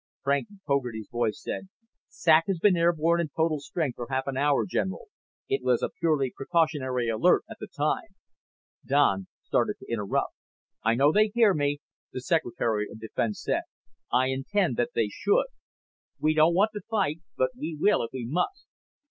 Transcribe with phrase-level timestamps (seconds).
[0.23, 1.69] Frank Fogarty's voice said:
[2.07, 5.09] "SAC has been airborne in total strength for half an hour, General.
[5.47, 8.15] It was a purely precautionary alert at the time."
[8.83, 10.33] Don started to interrupt.
[10.83, 13.61] "I know they hear me," the Secretary of Defense said.
[14.11, 15.45] "I intend that they should.
[16.19, 18.65] We don't want to fight but we will if we must.